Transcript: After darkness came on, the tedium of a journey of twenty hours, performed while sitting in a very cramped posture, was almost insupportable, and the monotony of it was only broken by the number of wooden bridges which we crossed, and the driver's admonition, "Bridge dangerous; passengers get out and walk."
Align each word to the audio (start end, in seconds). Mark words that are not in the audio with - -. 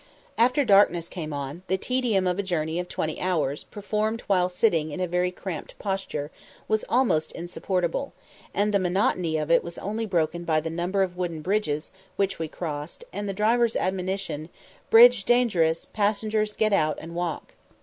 After 0.35 0.65
darkness 0.65 1.07
came 1.07 1.31
on, 1.31 1.61
the 1.67 1.77
tedium 1.77 2.25
of 2.25 2.39
a 2.39 2.41
journey 2.41 2.79
of 2.79 2.89
twenty 2.89 3.21
hours, 3.21 3.65
performed 3.65 4.21
while 4.21 4.49
sitting 4.49 4.89
in 4.91 4.99
a 4.99 5.05
very 5.05 5.29
cramped 5.29 5.77
posture, 5.77 6.31
was 6.67 6.83
almost 6.89 7.31
insupportable, 7.33 8.11
and 8.51 8.73
the 8.73 8.79
monotony 8.79 9.37
of 9.37 9.51
it 9.51 9.63
was 9.63 9.77
only 9.77 10.07
broken 10.07 10.43
by 10.43 10.59
the 10.59 10.71
number 10.71 11.03
of 11.03 11.17
wooden 11.17 11.43
bridges 11.43 11.91
which 12.15 12.39
we 12.39 12.47
crossed, 12.47 13.03
and 13.13 13.29
the 13.29 13.31
driver's 13.31 13.75
admonition, 13.75 14.49
"Bridge 14.89 15.23
dangerous; 15.23 15.85
passengers 15.85 16.51
get 16.51 16.73
out 16.73 16.97
and 16.99 17.13
walk." 17.13 17.53